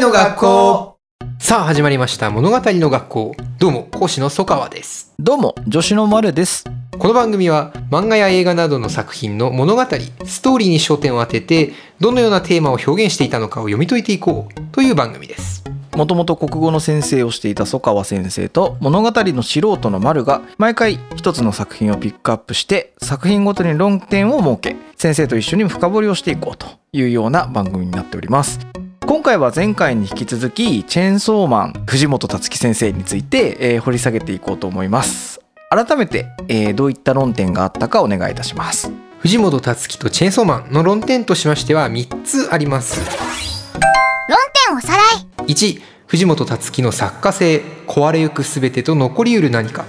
[0.00, 0.96] の学校。
[1.40, 2.30] さあ始まりました。
[2.30, 3.36] 物語の学校。
[3.58, 5.12] どうも講師の曽川です。
[5.18, 6.64] どうも女子の丸です。
[6.96, 9.82] この番組は漫画や映画などの作品の物語
[10.24, 15.64] ストーリーに焦点を当ててどのようなテーマを表現していたのかを読み解いていこうという番組です。
[15.96, 28.60] もともと国語の先生をしていた曽川先生と物語の素人の丸が毎回一つの作品をピックアップして作品ごとに論点を設け先生と一緒に深掘りをしていこうというような番組になっております
[29.08, 35.40] 今回は前回に引き続きチェーンソーマン藤本達樹先生について、えー掘り下げていこうと思います。
[35.70, 38.92] 改めて、えーどういった論点があったかお願いいたします。
[39.20, 43.00] 藤本達樹とチェーンソーマンの論点としましては3つあります。
[43.00, 45.02] 論点おさら
[45.46, 45.46] い。
[45.46, 49.86] 1藤本達樹の作家性壊れゆくすべてと残りうる何か。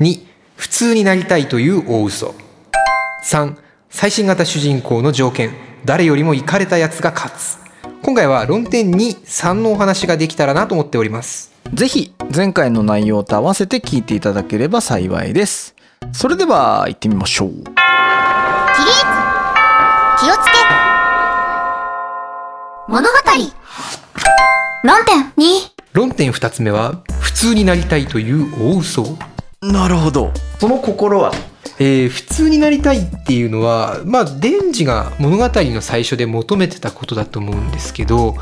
[0.00, 0.24] 2
[0.56, 2.34] 普通になりたいという大嘘。
[3.26, 3.56] 3
[3.90, 5.50] 最新型主人公の条件
[5.84, 7.65] 誰よりもイかれたやつが勝つ
[8.06, 11.50] 今回は論点23のお話ができたらなと思っております。
[11.74, 15.74] ぜひ前回の内容と合わせて聞いていただければ幸いです。
[16.12, 17.48] それでは行ってみましょう。
[17.50, 17.64] 起立
[20.20, 20.52] 気をつけ。
[22.86, 23.14] 物語。
[24.84, 29.18] 論点2論点2つ目は普通になりたいという大嘘。
[29.60, 30.30] なるほど。
[30.60, 31.32] その心は
[31.78, 38.36] えー普通になりたいっていうのはまあデンジが物語の最初で求めてたことだと思うんですけど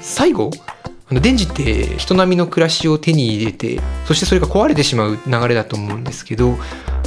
[0.00, 0.50] 最後
[1.10, 6.56] あのデンジって人並みの暮らしを手に入れてそしてそれが壊れてしまう流れだと思うんですけど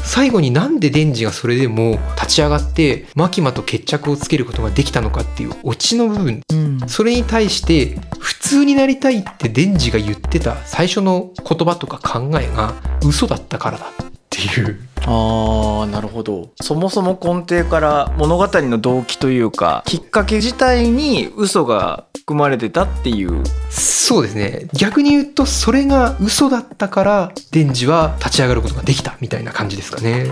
[0.03, 6.41] 最後になんでデンジがそれでも立ち上がってマキマと決着をつけることができたのかっていうオチの部分。
[6.51, 6.79] うん。
[6.87, 12.73] それに対して普通になりたいってデンジが言ってた最初の言葉とか考えが
[13.05, 14.12] 嘘だったからだ
[14.47, 14.79] いう。
[15.05, 16.51] あーなるほど。
[16.61, 23.43] そもそも根底から物語の動機というかきっかけ自体に嘘が含まれてたっていう。
[23.69, 24.67] そうですね。
[24.73, 30.27] 逆に言うとそれが嘘だったからデンジは立ち上がることができたみたいな感じですかね。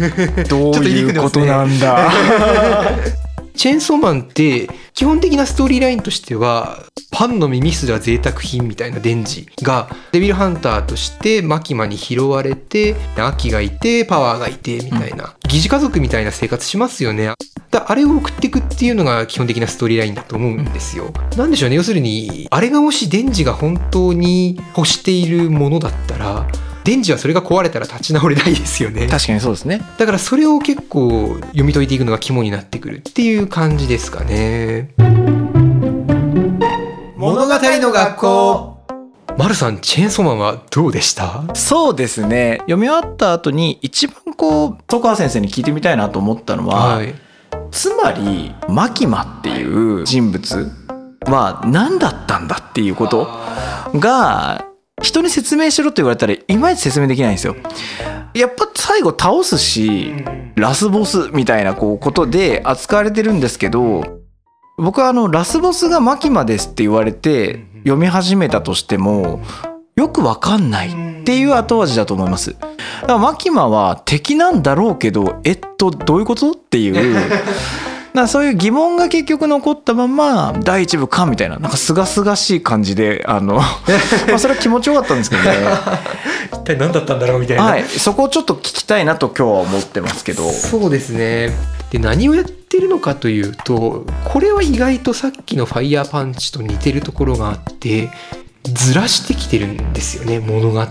[0.50, 2.10] どういうことなんだ？
[3.60, 6.78] チェーンソーマンって基本的なストーリーラインとしては
[7.10, 17.34] パンの耳すら贅沢品みたいなデンジがデビルハンターとしてマキマに拾われてアキがいてパワーがいてみたいな、疑似家族みたいな生活しますよね。
[17.70, 21.12] だあれを送っていくっていうのが基本的なストーリーラインだと思うんですよ。
[21.36, 21.76] なんでしょうね。
[21.76, 26.46] 要するにあれがもしデンジが本当に欲しているものだったら
[26.84, 29.06] デンジはそれが壊れたら立ち直れないですよね。
[29.06, 34.94] 確かにそうですねだからそれを結構読み解いていくのが肝になってくるっていう感じですかね。
[37.16, 38.80] 物語の学校
[39.36, 41.44] マルさんチェーンソーマンはどうでした？
[41.54, 47.14] そうですね読み終わった後に一番こう戸川先生に聞いてみたいなと思ったのは、はい。
[47.70, 50.72] つまりマキマっていう人物
[51.26, 53.28] は何だったんだっていうこと
[53.94, 54.64] が
[55.02, 57.56] 人に説明しろって言われたらいまいち説明できないんですよ。
[58.34, 60.14] やっぱ最後倒すし
[60.56, 64.20] ラスボスみたいなこうことで扱われてるんですけど
[64.78, 69.40] 僕はあのラスボスがマキマですって言われて読み始めたとしても
[69.96, 70.88] よくわかんない
[71.20, 72.52] っていう後味だと思います。
[72.52, 72.68] だか
[73.06, 76.52] らマキマは敵なんだろうけどえっとどういうこと？
[76.52, 77.16] っていう
[78.10, 83.54] だからそういう疑問が結局残ったまま第一部かみたいななんか清々しい感じであの
[84.28, 85.50] まあそれは気持ちよかったんですけどね、
[86.52, 87.64] 一体何だったんだろうみたいな。
[87.64, 91.50] はい、そこをちょっと聞きたいなと今日は思ってますけどそうですね。
[91.90, 98.10] で何をやってるのかというとこれは意外とさっきのファイヤーパンチと似てるところがあって
[98.64, 100.84] ずらしてきてるんですよね物語を。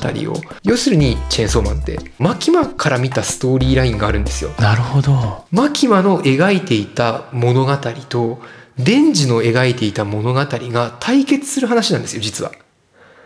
[0.63, 4.51] 要するにチェーンソーマンってマキマから見たストーリーラインがあるんですよ。
[4.59, 5.45] なるほど。
[5.51, 8.41] マキマの描いていた物語と
[8.77, 12.51] デンジの描いていた物語が対決する話なんですよ実は。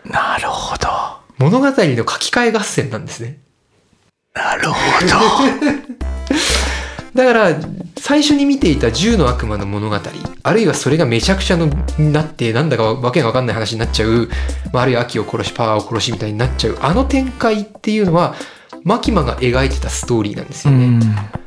[0.04, 0.88] なるほど。
[1.38, 3.38] 物語の書き換え合戦なんですね。
[4.34, 4.74] なるほ
[7.14, 7.56] だから
[7.96, 9.96] 最初に見ていた銃の悪魔の物語
[10.42, 11.66] あるいはそれがめちゃくちゃの
[11.98, 14.28] になってなんだかわけが分かんない話になっちゃう、
[14.72, 18.34] まあ、あるいは秋を殺しパワーを殺しみたいになっちゃうあの展開っていうのは
[18.82, 21.00] マキマが描いてたストーリーなんですどよね、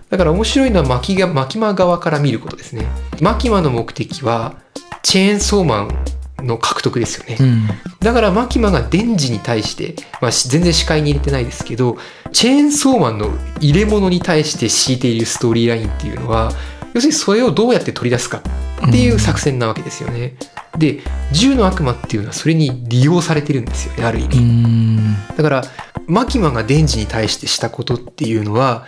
[0.09, 2.87] だから面白いのはマキがマキマ側から見ることですね。
[3.21, 4.55] マキマの目的は
[5.03, 7.67] チェーンソーマンの獲得ですよね、うん
[7.99, 11.97] だからマキマがデンジに対して、まあ、し全然視界に入れてないですけど
[12.31, 16.51] チェーンソーマンの入れ物に対して敷いているストーリーラインっていうのは
[16.93, 18.41] 要するにそれをどうやって取り出すか
[18.87, 20.35] っていう作戦なわけですよね。
[20.77, 21.01] で
[21.33, 24.37] 銃の悪魔っていうのはそれに利用されてるんですよねある意味。
[24.37, 25.63] うんだから
[26.07, 28.85] マキマがデンジに対してしたことっていうのは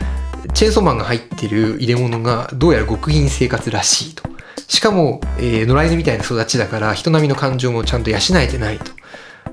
[0.54, 4.30] チェーンソーマンが入ってる入れ物がどうやら極貧生活らしいと。
[4.67, 8.91] しかも、えー野良犬みたいな育ちだから人並みの感情もちゃんと養えてないと。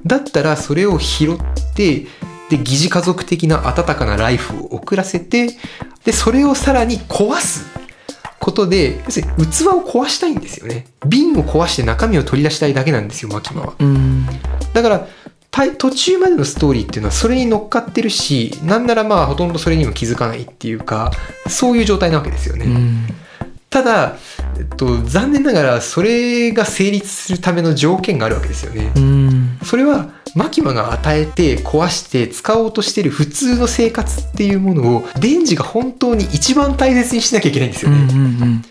[0.05, 1.39] だったらそれを拾っ
[1.75, 2.07] て
[2.51, 5.49] で疑似家族的な温かなライフを送らせて
[6.05, 7.67] でそれをさらに壊す
[8.39, 10.87] ことで要するに器を壊したいんですよね。
[11.07, 13.75] 瓶を壊して中身を取り出したいだけなんですよマキマは。
[13.79, 14.27] うん。
[14.73, 15.07] だから
[15.51, 21.11] た途中までのストーリーっていうのはそれに乗っかってるしなんならまあほとんどそれにも気づかないっていうか
[21.49, 23.07] そういう状態なわけですよね、うん
[23.77, 24.17] ただ、
[24.57, 28.91] えっと、残念ながらそれが成立するための条件があるわけですよね。
[28.97, 29.59] うん。
[29.63, 38.63] それはマキマが与えて壊して使おうとしてる普通の生活っていうものをデンジが本当に一番大切にしなきゃいけないんですよね、うん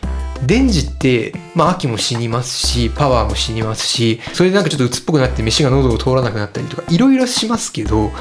[0.45, 8.11] デンジって、まあ、秋も死にますしパワーも死にますしそれでなんかちょっと鬱っぽくなって飯が喉を通らなくなったりとかいろいろしますけど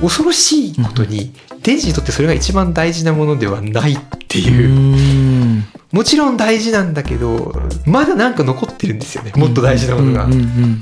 [0.00, 4.40] 恐ろしいことに、デンジにとってそれが一番大事なものではないってう。
[4.40, 5.31] いう、ん
[5.92, 7.54] もちろん大事なんだけど
[7.86, 10.28] まだなんか残ってるんですよねもっと大事なものが。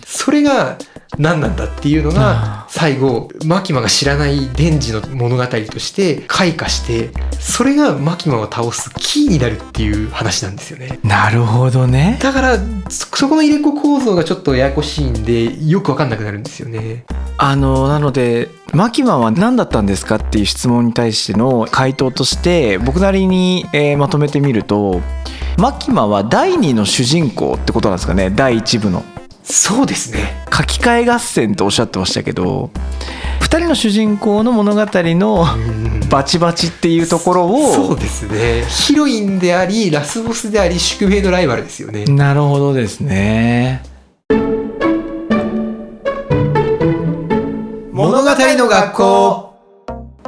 [0.06, 0.79] それが
[1.18, 11.00] 何なんだっていうのあが最後マキマが知らないデンジの物語として開花してそれがマキマを倒すキーになるっていう話なんですよね。
[11.02, 12.58] なるほどねだから
[12.88, 17.04] そそこの入れ子構造がちょっとややこしいんでよく分かんなくなるんですよね。
[17.36, 25.00] あのなのでマキマは何だったんですかっていう質問に対しての回答として僕なりに、えーまとめてみると
[25.58, 29.02] マキマは第二の主人公ってことなんですかね第一部の
[29.42, 30.39] そうですね。
[30.60, 32.70] 書き換え合戦とおっしゃってましたけど
[33.40, 35.90] 2人の主人公の物語のうん。
[36.10, 38.64] バチバチっていうところをそうですね。
[38.68, 42.04] ヒロインでありラスボスであり宿命のライバルですよね。
[42.04, 43.82] なるほどですね。
[47.92, 49.50] 物語の学校。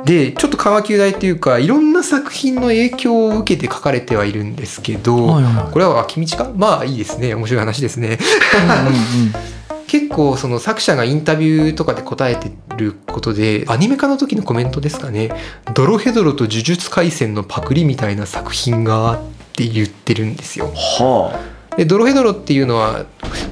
[0.05, 5.73] でちょっと川球大っていうかいろんな作品の影響を受けて書かれてはいるんですけど、はいはい。
[5.73, 7.35] これは脇道かまあいいですね。
[7.35, 8.19] 面白い話ですね
[9.93, 15.31] 結構その作者がインタビューとかで答えてることでアニメ化の時のコメントですかね
[15.77, 19.21] 「ドロヘドロと呪術廻戦のパクリみたいな作品が」っ
[19.53, 20.73] て言ってるんですよ。
[20.75, 21.39] は
[21.77, 23.07] でドロヘドロっていうのは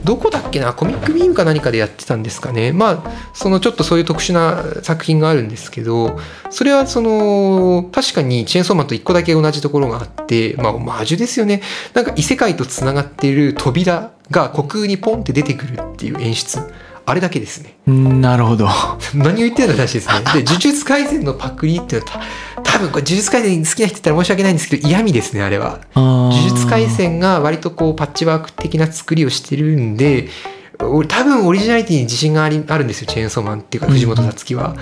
[0.04, 2.72] どこだっけなコミックビームか何かでやってたんですかね。
[2.72, 6.18] まあそのちょっとそういう特殊な作品があるんですけど
[6.50, 11.62] それはその確かにチェーンソーマンと一個だけ同じところがあってまあオマージュですよね。
[11.94, 16.60] なんか異世界とつながっている扉が虚空にポンって出てくるっていう演出。
[17.10, 17.74] あれだけですね。
[17.86, 18.68] うんなるほど。
[19.14, 20.14] 何を言ってるの話ですね。
[20.32, 22.20] で呪術廻戦のパクリっていうのは
[22.62, 25.80] た多分これ呪術廻戦好きな人言ったら申し訳ないんですけど嫌味ですねあれは。
[25.94, 30.28] 呪呪術廻戦が割とこうパッチワーク的な作りをしてるんで
[30.78, 34.76] 俺多分オリジナリティに自信がありあるんですよチェーンソーマンっていうか藤本さつきは、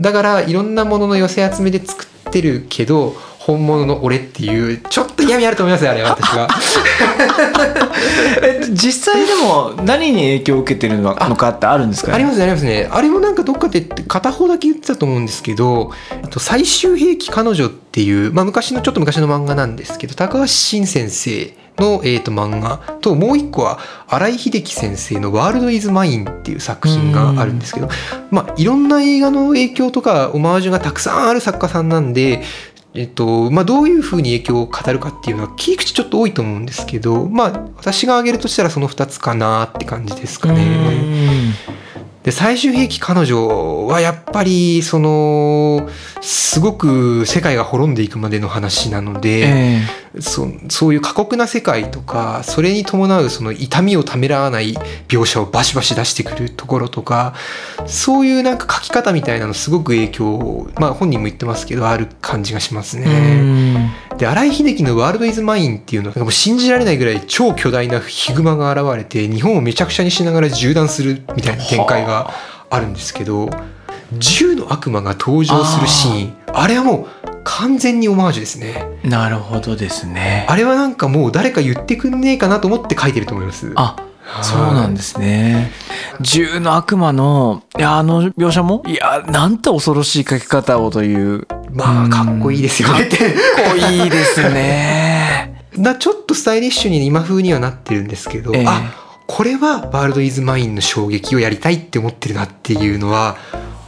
[0.00, 6.46] だからいろんなものの寄せ集めで作ってるけど本物の俺っていうちょっと嫌味あると思いますよあれは私は。
[8.44, 12.16] え実際でも何に影響を受けてるのかってあるんですかね？
[12.16, 12.88] ありますねありますね。
[12.92, 15.90] あれもなんかどっかで片方だけ言ってたと思うんですけど
[16.22, 27.88] あと最終兵器彼女っていう、まあ、昔のちょっと昔の漫画なんですけど高橋真先生の、えー、と漫画ともう一個は新井秀樹先生の「ワールド・イズ・マイン」っていう作品があるんですけど
[28.30, 32.42] まあいろんな映画の影響とかオマージュがたくさんある作家さんなんで
[32.92, 41.54] えっとまあ、どういうふうに影響を語るかっていうのは切り口ちょっと多いと思うんですけどまあ私が挙げるとしたらその2つかなって感じですかね。
[42.22, 45.88] で最終兵器彼女はやっぱりその
[46.20, 49.80] すごく世界が滅んでいくまでの話なので、え
[50.18, 54.74] そそういう過酷な世界とかそれに伴うその痛みをためらわない
[55.06, 57.34] 描写をバシバシ出してくるところとか
[57.86, 63.94] そういうなんか書き方みたいなのすごく影響を、まあ、本人も言ってますけどある感じがしますえね。
[64.18, 73.50] で新井秀樹の「ワールド・イズ・マイン」っていうのはもう信じられないぐらい超巨大なヒグマが現れて日本をめちゃくちゃにしながら縦断するみたいな展開があるんですけど
[74.18, 78.86] 銃の悪魔が登場するシーンあれはもう完全にオマージュですね。
[79.02, 80.46] なるほどですね。
[80.48, 83.72] あれはなんかもう誰か言ってくんねえかなと思って書いてると思います。
[83.76, 83.96] あ
[84.42, 85.70] そうなんですね。
[86.20, 91.46] 銃の悪魔のいやあの描写もいやなんて恐ろしい書き方をという。
[91.72, 93.06] まあかっこいいですよね。
[93.06, 93.18] かっ
[93.70, 95.64] こいいですね。
[95.76, 98.64] なちょっとスタイリッシュに今風にはなってるんですけど、ええ。
[98.66, 98.92] あ
[99.32, 103.36] これはワールド・イズ・マインの衝撃をやりたいって思ってるなっていうのは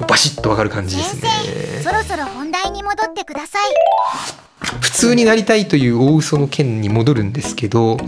[0.08, 1.30] バシッとわかる感じです先ね。
[1.78, 3.62] 生、そろそろ本題に戻ってください。
[4.80, 7.98] 普通になりたいという大嘘の件に戻るんですけど、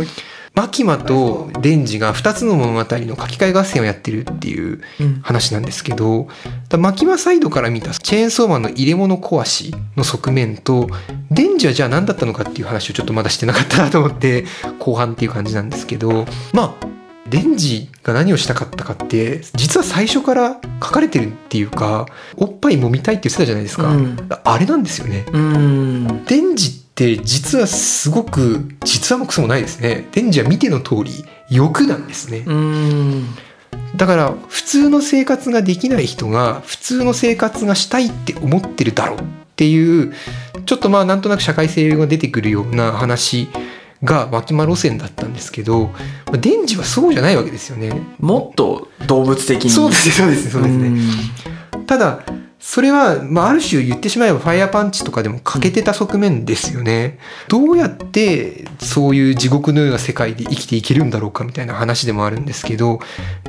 [0.54, 4.80] マキマとデンジが2つの物語の書き換え合戦をやってるっていう
[5.22, 6.28] 話なんですけど、
[6.68, 10.88] だマキマサイドから見たチェーンソーマンの入れ物壊しの側面と
[11.32, 14.44] デンジはじゃあ何だったのかっていう話をちょっとまだしてなかったなと思って
[14.78, 16.94] 後半っていう感じなんですけどまあ
[17.34, 24.16] デンジが何をしたかったかって実は最初から書かれてるっていうかおっぱい揉みたいって言ってたじゃないですか、うん。
[24.44, 25.26] あれなんですよね。
[25.32, 26.24] うん。
[26.26, 30.06] デンジって実はすごく実はもクソもないですね。
[30.12, 31.10] デンジは見ての通り
[31.50, 32.44] 欲なんですね。
[32.46, 33.26] うん。
[33.96, 39.22] だから普通の生活ができない人が普通の生活がしたいって思ってるだろうっ
[39.56, 40.14] ていう
[40.66, 43.48] ちょっとまあなんとなく社会性が出てくるような話
[44.02, 45.86] が脇間路線だったんですけど
[46.26, 47.92] まあデンジはそうじゃないわけですよね。
[48.18, 49.70] もっと動物的に。
[49.70, 50.88] そうですねそうですねそうですね。
[50.88, 51.86] ん。
[51.86, 52.20] ただ
[52.64, 57.18] それは、まあ、ある種言ってしまえばファイヤーパンチとかでも欠けてた側面ですよね。
[57.48, 63.00] どうやってそういう地獄のような世界で生きていけるんだろうかみたいな話でもあるんですけど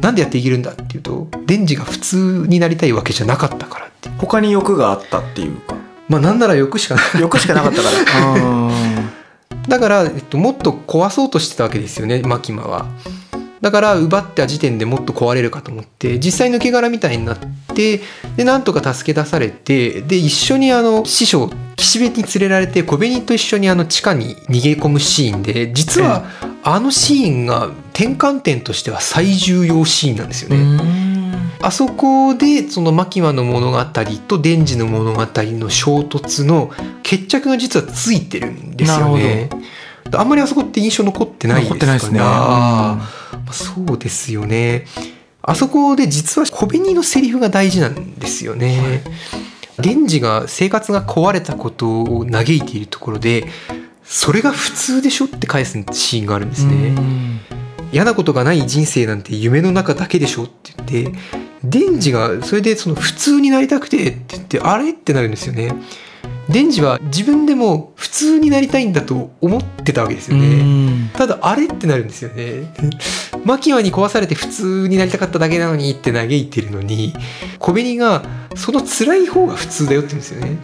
[0.02, 5.76] なんでやっていけるんだっていうとデンジが普通になりたいわけじゃなかったからって他に欲があったっていうか。
[6.10, 8.34] まあなんなら欲しかない欲しかなかったから。
[8.36, 8.38] う
[8.70, 9.25] ん
[9.68, 12.86] だから、えっと、もっと壊そうとしてたわけですよねマキマは。
[13.62, 17.38] だから奪った時点でもっと壊れるかと思って実際抜け殻みたいになっ
[17.74, 18.00] て
[18.38, 26.26] でなんとか助け出されてで一緒にあの師匠岸辺に連れられて小紅と一緒にあの地下に逃げ込むシーンで実は
[26.64, 31.05] あのシーンが転換点としては最重要シーンなんですよね。
[31.66, 33.84] あそこでそのマキマの物語
[34.28, 39.50] とデンジの物語の衝突の決着が実はついてるんですよね。
[40.14, 41.78] あんまりあそこって印象残ってないですかね。
[41.78, 44.86] 残ってないですねあーまあそうですよね。
[45.42, 49.04] あそこで実は小紅のセリフが大事なんですよね。
[49.80, 53.48] デンジが生活が壊れたことを嘆いているところで
[54.04, 56.94] それが普通でしょって返すシーンがあるんですね。
[57.92, 61.20] 嫌なことがない人生なんて夢の中だけでしょって言って
[61.70, 65.74] デンジがそれでその普通になりたくてって言ってあれってなるんですよね。
[66.50, 71.10] デンジは自分でも普通になりたいんだと思ってたわけですよね。
[71.14, 72.72] ただあれってなるんですよね。
[73.44, 77.14] マキマに壊されて普通になりたかっただけなのにって嘆いてるのに
[77.60, 78.24] 小紅が
[78.56, 80.58] その辛い方が普通だよって言うんですよね。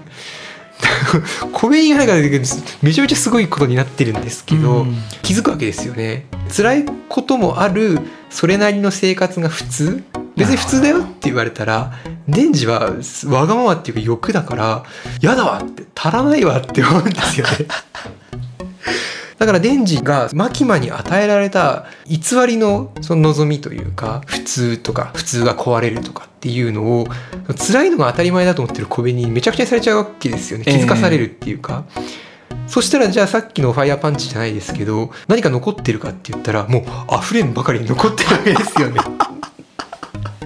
[1.51, 4.95] 小紅がなんかめちゃめちゃすごいことになってるんですけど、うん。
[5.21, 6.25] 気づくわけですよね。
[6.55, 10.03] 辛いこともあるそれなりの生活が普通
[10.35, 11.93] 別に普通だよって言われたら
[12.27, 12.93] デンジは
[13.27, 14.83] わがままっていうか欲だから
[15.21, 17.67] 嫌だわって足らないわって思うんですよね。
[19.37, 27.07] だからデンジがマキマに与えられた偽りのその望みというか普通とか普通が壊れるとかっていうのを
[27.57, 30.65] 辛いのが当たり前だと思ってる小紅にめちゃくちゃにされちゃうわけですよね。
[30.65, 31.85] 気づかされるっていうか、
[32.67, 36.83] そしたらじゃあさっきのファイヤーパンチじゃないですけど何か残ってるかって言ったらもう
[37.21, 38.99] 溢れんばかりに残ってるわけですよね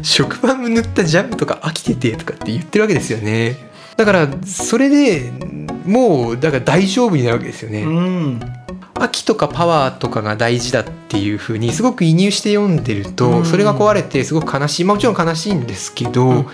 [0.02, 3.58] 食パン塗ったジャムとか飽きててとかって言ってるわけですよね。
[3.98, 5.32] だからそれで
[5.86, 8.40] もうだから大丈夫になるわけですよね、うん。
[8.96, 13.46] 秋とかパワーとかが大事だっていう風にすごく移入して読んでると、うん。
[13.46, 16.48] それが壊れてすごく悲しい、まあ、もちろん悲しいんですけど、うん。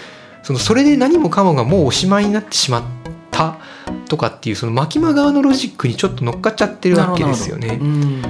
[0.43, 2.83] そのそれで何もかもがもうおしまいになってしまっ
[3.31, 3.57] た
[4.07, 7.79] とかっていうそのマキマ側のロジックにちょっと乗っかっちゃってるわけですよね。
[7.81, 8.21] うん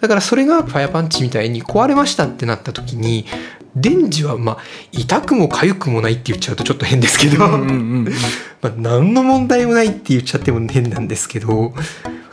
[0.00, 3.26] だからそれがファイアパンチみたいに壊れましたってなった時に
[3.74, 4.58] デンジはまあ
[4.92, 7.66] 痛くも痒くもないって言っちゃうとちょっと変ですけど、 ま
[8.64, 11.74] あ、何の問題もないって言っちゃっても変なんですけど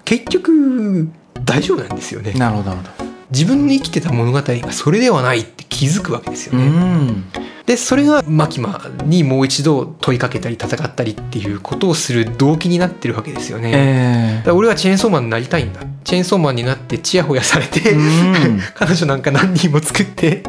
[0.05, 1.09] 結局
[1.43, 2.33] 大丈夫なんですよね。
[2.33, 3.04] なるほどなるほ
[3.35, 7.25] 自分の生きてた物語がそれではないって気づくわけですよどね、ん。
[7.65, 15.81] でそれがマキマにもう一度問いかけたり戦ったりっていうことをする動機になってるわけですよね、えだから俺はチェーンソーマンになりたいんだ。
[16.05, 18.61] チェーンソーマンになってチヤホヤされて、うん。
[18.73, 20.43] 彼女なんか何人も作って。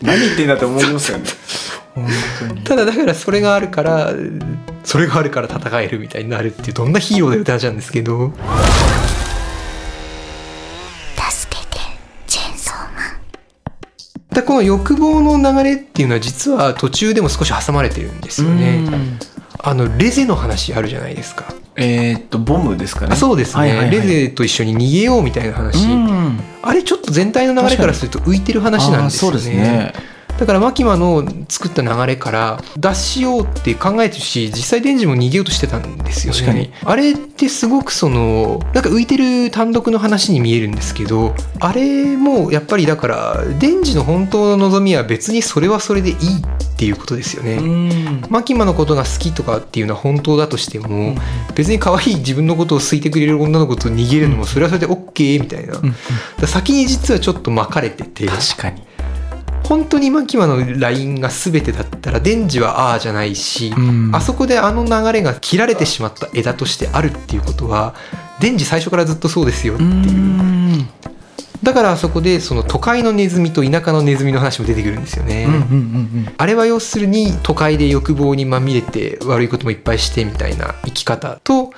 [0.00, 1.24] 何言ってんだって思いますよね。
[1.94, 2.06] 本
[2.38, 2.60] 当に。
[2.62, 4.14] ただだからそれがあるから
[4.84, 8.32] それがあるから戦えるみたいになるっていうどんなヒーローだよって話なんですけど
[11.30, 11.78] 助けて、
[12.26, 13.20] チェーンソーマン。
[14.40, 18.80] だこの欲望の流れっていうのは実は途中でも少し挟まれてるんですよね。
[19.62, 21.52] あのレゼの話あるじゃないですか。
[21.76, 23.12] えーっとボムですかね。
[23.12, 26.40] あそうですね、レゼと一緒に逃げようみたいな話、うん。
[26.62, 29.92] あれちょっと全体の流れからすると浮いてる話なんですよね
[30.40, 36.40] だからマキマの作った流れから脱しようって考えてるし実際デンジも逃げようとしてたんですよね。
[36.40, 36.72] 確かに。
[36.82, 46.18] あれってすごくそのなんか浮いてる単独の話に見えるんですけどあれもやっぱりだからデンジの本当の望みは別にそれはそれでいいっ
[46.78, 48.22] ていうことですよね、うん。
[48.30, 51.14] マキマのことが好きとかっていうのは本当だとしても、
[51.54, 55.86] 別に可愛い自分のことを好いてくれる女の子と逃げるのもそれはそれで OK みたいな、だか
[56.40, 58.26] ら先に実はちょっと巻かれてて。
[58.26, 58.82] 確かに
[59.70, 64.10] 本当にマキマの LINE が全てだったらデンジはああじゃないし、うん。
[64.12, 67.94] あそこであの流れが切られてしまった枝としてあるっていうことは
[68.40, 70.88] デンジ最初からずっとそうですよっていう、うん。
[71.62, 81.70] だからあそこでその都会のネズミと田舎のネズミの話も出てくるんですよね、うんうんうんあれは要するに都会で欲望にまみれて悪いこともいっぱいしてみたいな生き方と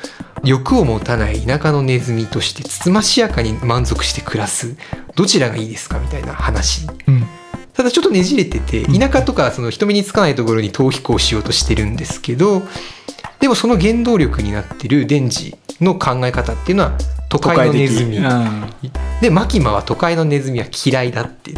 [0.45, 4.77] 欲を持たない田舎のネズミとしてつつましやかに満足して暮らす。
[5.15, 6.87] どちらがいいですかみたいな話。
[7.07, 7.27] うん
[7.75, 8.99] ただちょっとねじれててうん。
[8.99, 12.62] 田舎とかその人目につかないところに逃避行しようとしてるんですけど
[13.41, 16.99] でもその原動力になってるデンジの考え方っていうのは
[17.29, 18.19] 都都会のネズミ。
[18.19, 18.71] うん。
[19.21, 21.55] でマキマは都会のネズミは嫌いだって。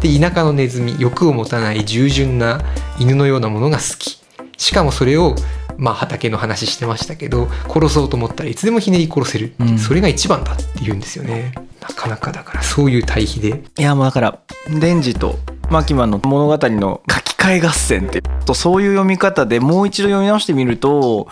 [0.00, 2.60] で田舎のネズミ欲を持たない従順な
[2.98, 4.20] 犬のようなものが好き。
[4.56, 5.34] しかもそれを
[5.76, 9.78] まあ畑の話してましたけど殺そうと思ったらいつでもひねり殺せる、うん。
[9.78, 11.52] それが一番だって言うんですよね。
[11.80, 13.62] なかなかだからそういう対比で。
[13.78, 14.38] いやもうだから
[14.70, 21.26] デンジとマキマの物語の書き換え合戦ってとそういう読み方でもう一度読み直してみると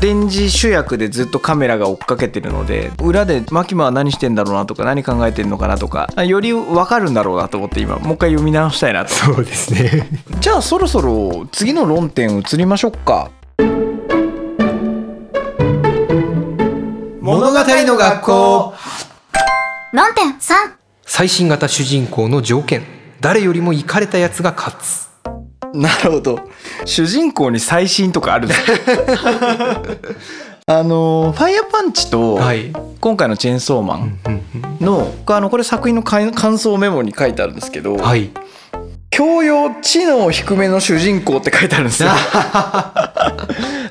[0.00, 9.10] デンジ主役でずっとカメラが追っかけてるので裏でマキマは何してんだろうなとか何考えてんのかなとかより分かるんだろうなと思って今もう一回読み直したいなと。
[9.10, 10.06] そうですね。
[10.40, 13.30] じゃあそろそろ次の論点移りましょうか。
[17.20, 18.74] 物語の学校。
[19.92, 20.54] 論点3。
[21.02, 25.08] 最新型主人公の条件誰よりもイかれたやつが勝つ。
[25.74, 26.40] なるほど。
[26.84, 28.48] 主人公に最新とかある
[30.66, 32.72] あのファイヤーパンチとはい。
[33.00, 34.18] 今回のチェーンソーマン
[34.80, 38.30] のあのこれ作品の感感想メモに書いてあるんですけど、はい。
[39.10, 42.10] 教養知能低めの主人公って書いてあるんですよ。
[42.12, 43.34] だか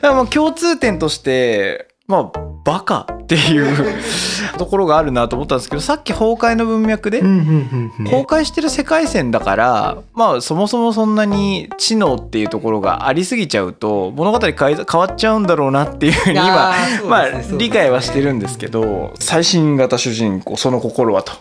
[0.02, 3.76] らまあ共通点としてまあバカっていう
[4.58, 16.74] ところがあるなと思ったんですけどさっき崩壊の文脈で崩壊してる世界線だからまあそもそもそんなに知能っていうところがありすぎちゃうと物語変え変わっちゃうんだろうなっていうふうにい今
[17.10, 17.26] まあ
[17.58, 21.34] 理解はしてるんですけど最新型主人公その心はと。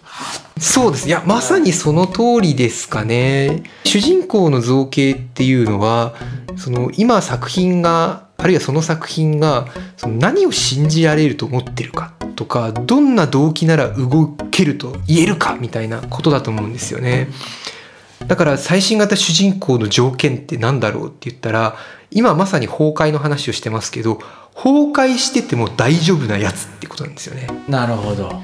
[0.59, 1.07] そうです。
[1.07, 3.63] いやまさにその通りですかね。
[3.85, 6.15] 主人公の造形っていうのは
[6.57, 17.29] その今作品があるいはその作品がその何を信じられると思ってるかとかどんな動機なら動けると言えるかみたいなことだと思うんですよね。
[18.27, 21.77] だから最新型主人公の条件って何だろうって言ったら
[22.11, 24.21] 今まさに崩壊の話をしてますけど
[24.55, 27.47] 崩壊してても大丈夫なやつってことなんですよね。
[27.69, 28.43] なるほど。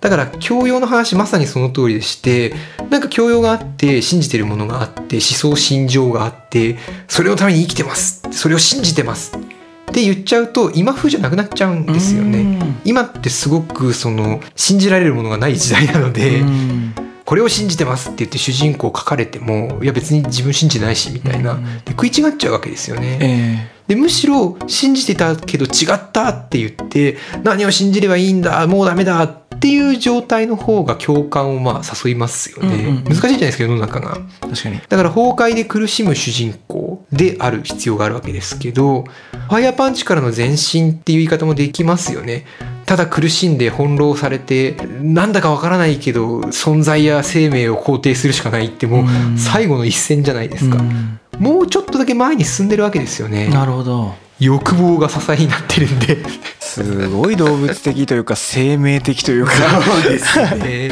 [0.00, 2.54] だから教養の話まさにその通りでして
[2.88, 8.22] なんか教養があって信じてるものがあって思想信条があってそれのために生きてます。
[8.32, 9.36] それを信じてます。
[9.36, 12.58] って言っちゃうと今風じゃなくなっちゃうんですよね。
[12.84, 16.94] 今ってすごくその信じられるものがない時代なのでうん。
[17.26, 21.58] これを信じてますって言って主人公書かれてもいや別に自分信じてないしみたいな。
[21.88, 23.18] 食い違っちゃうわけですよね。
[23.20, 33.04] えでむしろ信じてたけど違ったって言って何を信じればいいんだもうダメだっていう状態の方が共感をまあ誘いますよね、うんうんうん。
[33.04, 34.18] 難しいじゃないですか世の中が。
[34.18, 34.80] え確かに。
[34.88, 42.46] だから崩壊で苦しむ主人公である必要があるわけですけどファイヤーパンチからの前進っていう言い方もできますよね。
[42.86, 49.38] ただ苦しんで翻弄されてなんだかわからないけど存在や生命を肯定するしかないってもううん。
[49.38, 51.20] 最後の一線じゃないですか、うん。
[51.38, 53.48] もうちょっとだけ前に進んでるわけですよね。
[53.48, 54.29] なるほど。
[54.40, 56.18] 欲望が支えになってるんで。
[56.60, 59.52] すごい動物的というか生命的というか。
[59.82, 60.90] そうですね。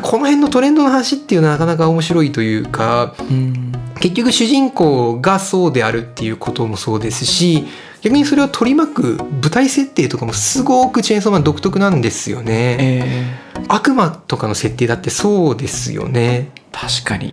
[0.00, 3.72] この辺のトレンドの話っていうのはなかなか面白いというかうん。
[4.00, 7.66] 結局主人公がそうであるっていうこともそうですし
[8.00, 12.76] 逆にそれを取り巻く舞台設定とかもすごくチェーンソーマン独特なんですよね。
[12.80, 13.64] ええ。
[13.68, 16.50] 悪魔とかの設定だってそうですよね。
[16.72, 17.32] 確かに。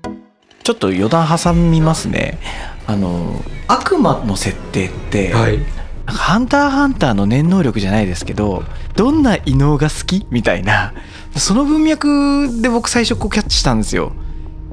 [0.63, 2.38] ちょっと余談挟みますね
[2.91, 5.60] あの悪魔の設定って、はい。
[6.06, 8.63] なんかハンターハンターの念能力じゃないですけど
[8.95, 10.93] どんな異能が好きみたいな
[11.36, 14.12] その文脈で僕最初こうキャッチしたんですよ。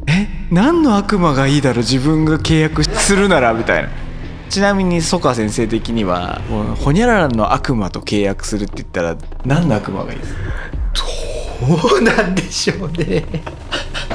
[0.07, 3.91] え何の悪魔がいいだろう自分が契約するならみたいな。
[4.49, 10.41] ちなみに曽川先生的にはもうホニャララの悪魔と契約するって言ったら何の悪魔がいいですか？
[11.61, 13.27] どうなんでしょうね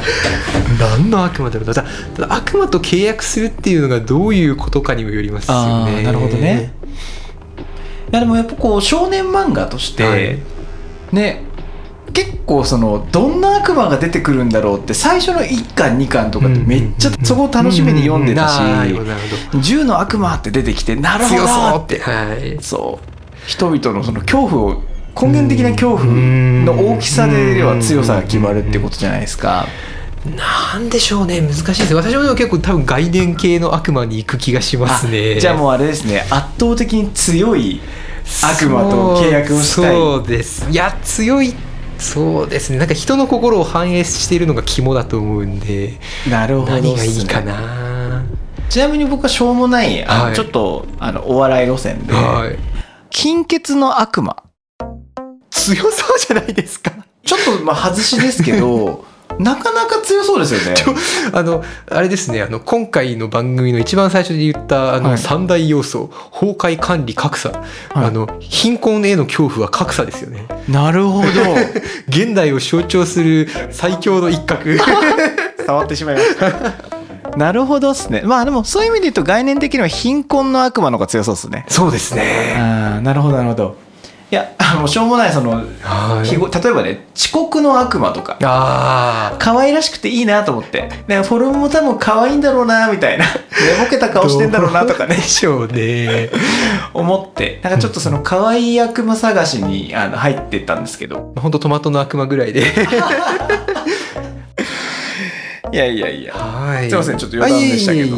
[0.80, 1.86] 何の悪魔だろうただ
[2.30, 6.04] 悪魔と契約するっていうのがどういうことかにもよりますよね。
[6.04, 6.74] なるほどね。
[8.12, 10.38] いやでもやっぱこう少年漫画として、はい。
[11.12, 11.44] ね
[12.14, 18.60] 結構そのどんな悪魔が出てくるんだろうって最初の1巻2巻とかってめっちゃそこを楽しみに読んでたし
[19.62, 21.96] 銃の悪魔って出てきてなるほど強そうっって。
[21.96, 22.58] てはい。
[22.62, 23.12] そう。
[23.48, 24.84] 人々のその恐怖を
[25.20, 29.68] 根源的な恐怖の大きさでは強さが決まるってことじゃないですか。
[30.26, 31.42] なんでしょうね。
[31.42, 31.94] 難しいです。
[31.96, 35.36] 私も結構多分概念系の悪魔に行く気がしますね。
[35.38, 36.22] あじゃあもうあれですね。
[36.30, 37.82] 圧倒的に強い
[38.44, 39.96] 悪魔と契約をしたい。
[39.96, 40.70] そうそうです。
[40.70, 41.56] いや強い
[41.98, 42.78] そうですね。
[42.78, 46.82] なんか人の心を反映しているのが肝だと思うんでなるほどね。
[46.82, 48.24] 何がいいかな。
[48.70, 50.36] ちなみに僕はしょうもないはい。
[50.36, 52.58] ちょっとあのお笑い路線で、はい。
[53.10, 54.44] 金欠の悪魔。
[55.50, 56.92] 強そうじゃないですか。
[57.24, 59.06] ちょっとまあ外しですけど
[59.40, 61.00] なかなか強そうですよね。
[61.34, 62.42] あのあれですね。
[62.42, 65.18] あの今回の番組の一番最初に言ったあの、はい。
[65.18, 66.10] 三大要素。
[66.32, 67.64] 崩壊管理格差、
[67.94, 70.46] あの貧困への恐怖は格差ですよね。
[70.68, 71.28] なるほど。
[72.08, 74.62] 現代を象徴する最強の一角。
[75.66, 76.92] 触ってしまいました。
[77.38, 78.24] なるほどっすね。
[78.26, 81.66] まあでもそういう意味で言うと概念的には貧困の悪魔の方が強そうですね。
[81.70, 82.56] そうですね。
[82.58, 83.91] ああなるほどなるほど
[84.32, 86.30] いやあのしょうもないそのはい。
[86.30, 88.38] 例えばね遅刻の悪魔とか。
[88.42, 90.90] あ可愛らしくていいなと思って。
[91.06, 93.26] でフォルムも多分可愛いんだろうなみたいな。
[93.26, 95.16] 寝ぼけた顔してんだろうなとかね。
[95.16, 96.30] でしょうね。
[96.96, 97.60] 思って。
[97.62, 101.34] なんかちょっとその可愛い悪魔探しにあの入ってったんですけど。
[101.36, 102.62] 本当トマトの悪魔ぐらいで。
[105.74, 106.34] いやいやいや。
[106.36, 106.90] はい。
[106.90, 108.16] すいませんちょっと余談でしたけど。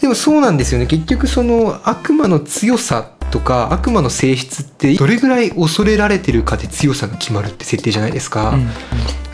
[0.00, 0.86] でもそうなんですよね。
[0.86, 8.54] 結局その悪魔の強さとか悪魔の性質ってどれぐらい恐れられてるかで強さが決まるって設定じゃないですか、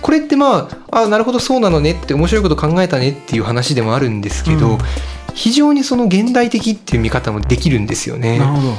[0.00, 4.78] これってまああなるほどそうなのねって面白いこと考えたねっていう話でもあるんですけど、うん。
[5.34, 8.38] 非常にその現代的っていう見方もできるんですよね。
[8.38, 8.74] なるほど。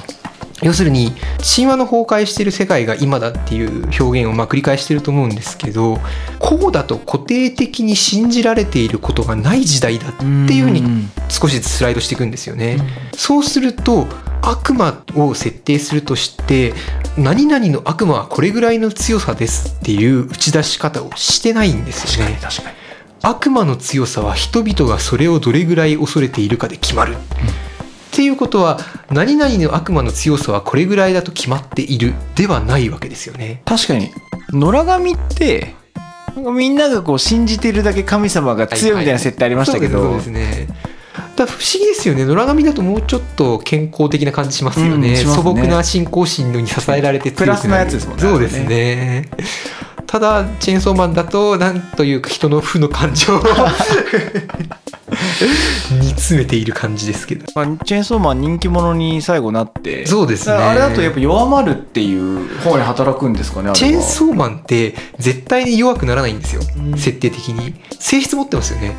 [0.61, 5.99] 要するに神話の崩壊してる世界が今だっていう表現をまあ繰り返してると思うんですけど
[6.37, 10.83] こうだと固定的に信じられていることがない時代だっていうふうに
[11.29, 12.77] 少しずつスライドしていくんですよね。
[13.13, 14.07] そうすると
[14.41, 16.73] 悪魔を設定するとして
[17.17, 22.39] 何々の悪魔はこれぐらいの強さですっていう打ち出し方をしてないんですよね。
[22.41, 22.75] 確かに
[23.21, 27.15] 悪魔の強さは人々がそれをどれぐらい恐れているかで決まる。
[27.15, 27.17] っ
[28.11, 28.79] ていうことは
[29.11, 33.61] 何々の悪魔の強さはこれぐらいだと決まっているではないわけですよね。
[33.65, 34.11] 確かに
[34.51, 35.75] 野良神って
[36.35, 40.88] みんながこう信じてるだけ神様が強いみたいな設定ありましたけど、そうですそうですね。
[41.45, 42.25] だ不思議ですよね。
[42.25, 45.15] 野良神だともうちょっと健康的な感じしますよね,、うんね。
[45.17, 49.29] 素朴な信仰心に支えられてプラスなやつですもんねそうですね。
[50.07, 53.43] ただチェーンソーマンだとなんというか人の負の感情を
[56.01, 57.45] 煮詰めている感じですけど。
[57.55, 60.05] まあ、チェーンソーマン人気者に最後なって。
[60.05, 60.55] そうですね。
[60.55, 66.97] あれだとやっぱ弱まるっていう方に働くんですかねチェーンソーマンって絶対に弱くならないんですよ、うん。
[66.97, 67.75] 設定的に。
[67.99, 68.95] 性質持ってますよね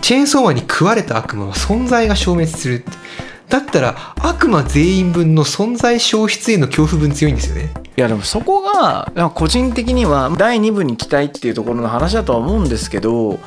[0.00, 2.84] チェーンソーマンに食われた悪魔は存在が消滅する。
[3.48, 7.70] だったら悪魔全員分の存在消失への恐怖分強いんですよね。
[7.96, 13.38] いやでもそこが個人的には第2部に期待っていうところの話だとは思うんですけど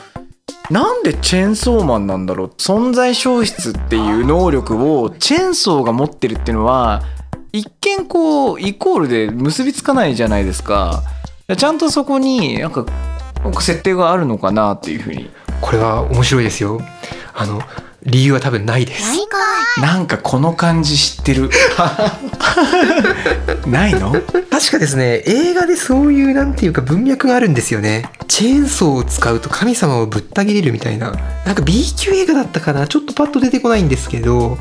[0.69, 2.47] なんでチェーンソーマンなんだろう？
[2.57, 7.03] 存在消失っていう能力をチェーンソーが持ってるっていうのは
[7.53, 11.03] 一見こうイコールで結びつかないじゃないですか。
[11.55, 12.85] ちゃんとそこになんか
[13.43, 15.29] なんか設定があるのかなっていうふうに
[15.62, 16.82] これは面白いですよ。
[17.34, 17.62] あの
[18.04, 19.04] 理由は多分ないです。
[19.04, 19.38] ないか
[19.80, 21.50] なんかこの感じ知ってる。
[23.67, 24.12] ないの？
[24.12, 28.10] 確かですね映画でそういうなんていうか文脈があるんですよね。
[28.28, 31.12] チェーンソーを使うと神様をぶった切れるみたいな。
[31.45, 32.88] なんか B 級映画だったかな？
[32.88, 34.58] ちょっとパッと出てこないんですけど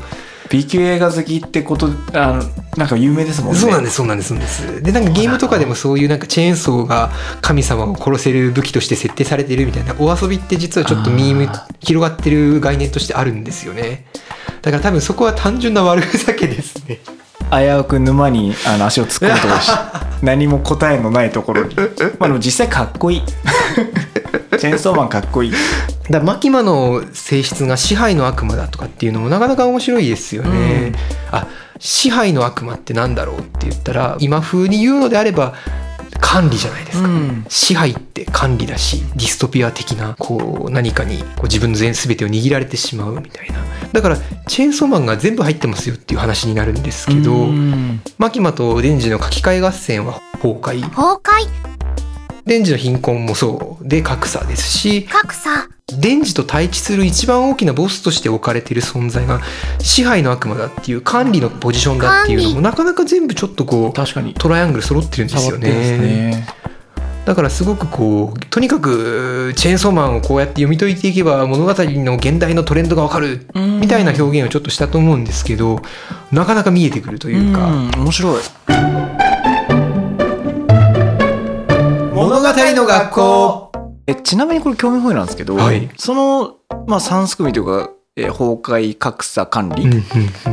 [0.51, 2.43] B 級映画好きってことあの
[2.75, 3.59] なんか有名ですもんね。
[3.59, 4.83] そうなんですそうなんですそうなんです。
[4.83, 7.09] でなんかゲームとかでもそういうなんかチェーンソーが
[7.41, 14.05] 神様を殺せる武器として設定されてるみたいなお遊びって実はちょっとミームあ広がってる概念としてあるんですよね。
[14.61, 16.99] だから多分そこは単純な悪ふざけですね。
[17.49, 19.71] 危うく沼にあの足を突っ込むところし
[20.21, 21.75] 何も答えのないところに。
[22.19, 23.23] まあでも実際かっこいい。
[24.59, 25.53] チェーンソーマンかっこいい
[26.11, 30.93] だマキマの性質が支配の悪魔だとかっていうのもなかなか面白いですよね。
[31.31, 31.47] あ
[31.79, 35.55] 支配の悪魔ってなんだろうって言ったら今風に言うのであれば
[36.19, 37.45] 管理じゃないですか、うん。
[37.49, 43.55] 支配って管理だしディストピア的なこう何かにこう自分の全全てを握られてしまうみたいな。
[43.91, 48.01] だからチェーンソーマンが全部入ってますよっていう話になるんですけど、うん。
[48.17, 50.81] マキマとデンジの書き換え合戦は崩壊。
[50.81, 51.47] 崩壊？
[52.45, 59.41] デンジの貧困もそうで格差ですし格差デンジと対峙する一番大きなボスとして置かれている存在が
[59.79, 64.33] 支配の悪魔だっていう管理のポジションだっていうのもなかなか全部ちょっとこう確かに。
[64.33, 65.69] トライアングル揃ってるんですよね。
[65.69, 66.47] ね
[67.25, 75.81] だからすごくこうとにかくチェーンソーマンをこうやって読み解いていけば物語の現代のトレンドがわかるみたいな表現をちょっとしたと思うんですけど
[76.31, 78.41] なかなか見えてくるというか、うん面白い。
[82.13, 83.70] 物語の学校
[84.07, 85.89] えちなみにこれ興味本位なんですけど、はい。
[85.97, 89.85] その、まあ、3すくみというかえー崩壊格差管理、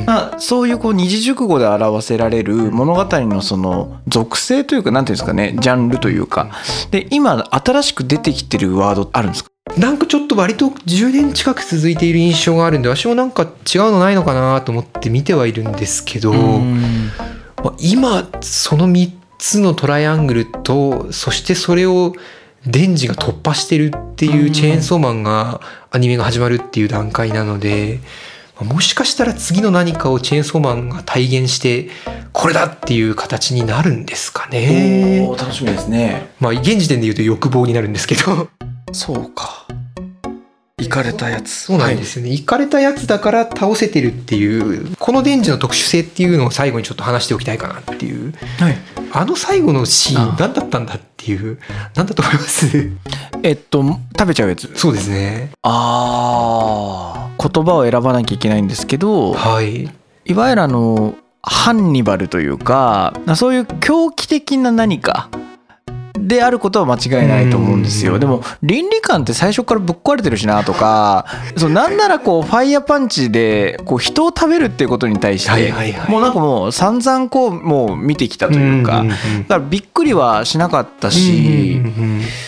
[0.07, 6.53] あ、そういうこう二字熟語で表せられる物語のその属性というか何ていうんですかねジャンルというか。
[6.93, 9.51] で今新しく出てきてるワードあるんですか？
[9.77, 13.49] なんかちょっと割と10年近く続いている印象があるんで私もなんか違う
[13.91, 22.15] のないのかなと思って見てはいるんですけど、まあ今その3つのトライアングルとそしてそれを
[22.67, 28.01] デンジが突破してるっていうチェーンソーマンがアニメが始まるっていう段階なので
[28.57, 31.89] まあもしかしたら次の何かをチェーンソーマンが体現して
[32.33, 35.37] これだっていう形になるんですかねお。
[35.37, 38.49] ー楽しみですねまあ現時点で言うと欲望になるんですけど。
[38.93, 39.67] そうか
[40.81, 42.31] 行かれたやつそうなんですよね。
[42.31, 48.33] 行かれたやつだから倒せてるっていう、このデンジの特殊性っていうのを最後にちょっと話しておきたいかなっていう。
[48.59, 48.79] はい
[49.13, 51.59] あの最後のシーンあ何だったんだっていう、
[51.95, 52.91] 何だと思います？
[53.43, 53.83] えっと
[54.19, 55.51] 食べちゃうやつそうですね。
[55.63, 59.89] あー言葉を選ばなきゃいけないんですけどはい。
[60.25, 65.31] いわゆるあのハンニバルというかそういう狂気的な何か
[66.15, 79.15] であることは間違いないと思うんですうんよでも倫理観って最初からぶっ壊れてるしなとか そうなんならこうファイヤーパンチでこう人を食べるっていうことに対しはいてはいはいもうなんかもう散々こうもう見てきたというかだか
[79.49, 81.81] らびっくりはしなかったし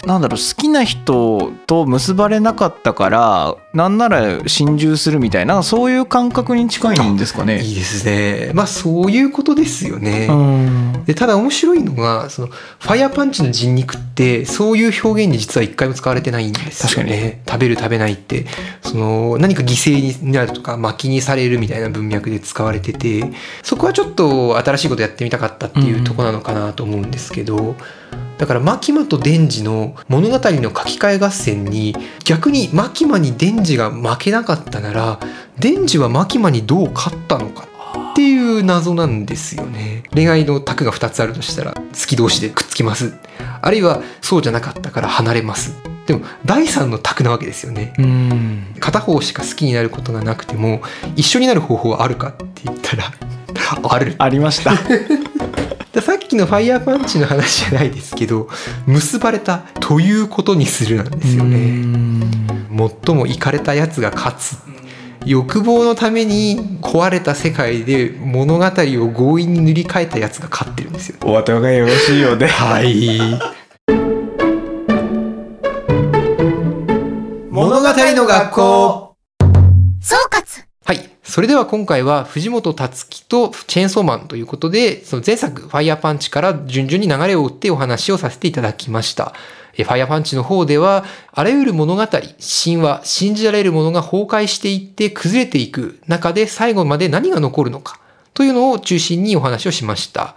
[0.06, 7.62] なんだろう好きな人と結ばれなかったからなんなら心中するみたいなそういう感覚に近いんですかね。
[7.62, 8.50] いいですね。
[8.52, 10.26] まあそういうことですよね。
[10.28, 17.42] うんでただ面白いのがそのファイヤーパンチの人肉ってそういう表現に実は一回も使われてないんですよね。
[17.46, 18.46] 食べる食べないって。
[18.82, 23.22] その何か犠牲になるとか薪にされるみたいな文脈で使われてて
[23.62, 27.76] そこはちょっと新しいことやってみたかったっていうところなのかなと思うんですけど、
[28.38, 31.94] だからマキマとデンジの物語の書き換え合戦に
[32.24, 35.20] 逆にマキマにデンジが負けなかったなら
[35.58, 37.68] デンジはマキマにどう勝ったのか
[38.12, 43.12] っていう謎なんですよね恋愛の卓が2つあるとしたら好き同士でくっつきます。
[43.62, 45.76] あるいはそうじゃなかったから離れます。
[46.06, 47.94] でも第3の卓なわけですよね。
[47.98, 48.74] うん。
[48.80, 50.82] 片方しか好きになることがなくても
[51.16, 53.04] 一緒になる方法はあるかって言ったら
[53.88, 54.16] ある。
[54.18, 54.72] ありました。
[55.92, 58.48] でさっきのファイヤーパンチの話じゃないですけど
[58.86, 61.84] 結ばれたということにするなんですよね。
[63.04, 64.56] 最もイかれたやつが勝つ
[65.26, 72.46] 欲望のために壊れた世界で物語を強引に塗り替えたやつが勝ってるんですよお後がよろしいようで。
[72.46, 73.20] はい
[77.50, 79.16] 物語の学校
[80.00, 81.10] 総括はい。
[81.22, 89.34] それでは今回は藤本達樹とチェーンソーマンということで、その前作、ファイヤーパンチから順々に流れを追ってお話をさせていただきました。
[89.84, 98.00] ファイアパンチの方では、あらゆる物語、神話、信じられるものが崩壊していって崩れていく中で最後まで何が残るのか
[98.34, 100.36] というのを中心にお話をしました。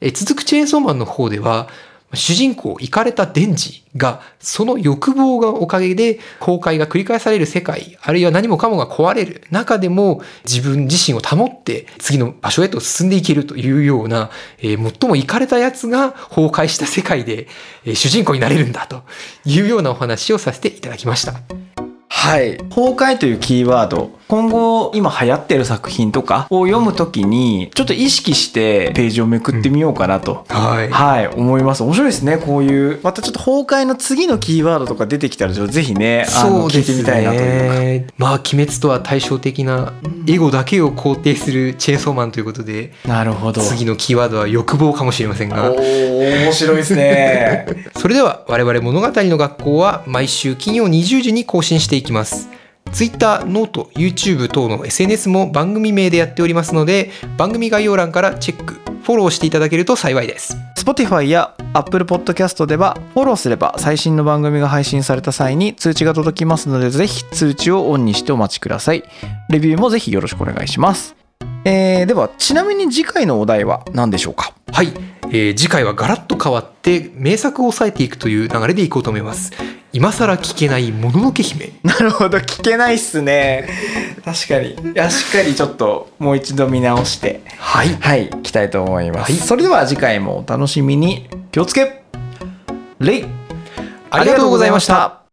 [0.00, 1.68] え続くチェーンソーマンの方では、
[2.14, 17.48] 主人公、イかれたデンジが、その欲望がおかげで崩壊が繰り返される世界、あるいは何もかもが壊れる中でも自分自身を保って次の場所へと進んでいけるというような、えー最もイかれたやつが崩壊した世界で、
[17.84, 19.02] えー主人公になれるんだと
[19.44, 21.34] いうようなお話をさせていただきました。
[22.08, 22.56] はい。
[22.56, 24.15] 崩壊というキーワード。
[24.28, 30.44] 今後、今流行ってる作品とかを読むときに、ちょっと意識してページをめくってみようかなと。
[30.48, 30.90] はい。
[30.90, 31.84] はい、思います。
[31.84, 33.00] 面白いですね、こういう。
[33.04, 37.78] またちょっと崩壊の次のキーワードとか出てきたら、ぜひね、あの聞いてみたいなというか。
[37.78, 38.06] ね。
[38.18, 39.92] まあ、鬼滅とは対照的な
[40.26, 43.60] エゴだけを肯定するチェンソーマンということで、なるほど。
[43.60, 47.66] 次のキーワードは欲望かもしれませんがお、ー面白いですね。
[47.96, 52.48] それでは我々物語の学校は毎週金曜20時に更新していきます。
[52.96, 60.56] Twitter、 note、YouTube 等の SNS も番組名でやっておりますので、番組概要欄からチェック、フォローしていただけると幸いです。
[60.78, 69.02] Spotify や Apple Podcast ではフォローすれば最新の番組が配信された際に通知が届きますのでぜひ通知をオンにしてお待ちください
[69.50, 71.16] レビューもぜひよろしくお願いします、
[71.64, 74.54] えーではちなみに次回のお題は何でしょうか？
[74.72, 74.92] はい、
[75.24, 79.52] えー次回はガラッと変わって名作を抑えていくという流れでいこうと思います。
[79.96, 81.72] 今更聞けないもののけ姫。
[81.82, 83.66] なるほど聞けないっすね。
[84.22, 84.92] 確かに。
[84.92, 87.94] いやしっかりちょっともう一度見直してはい。
[87.94, 89.40] はい来たいと思います、はい。
[89.40, 91.30] それでは次回もお楽しみに。
[91.50, 92.02] 気をつけ。
[92.98, 93.24] レイ。
[94.10, 95.25] ありがとうございました。